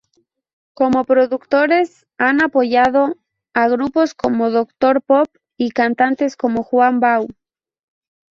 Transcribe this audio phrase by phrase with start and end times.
[0.73, 3.19] Como productores han apoyado
[3.53, 5.27] a grupos como Doctor Pop
[5.57, 7.27] y cantantes como Juan Bau.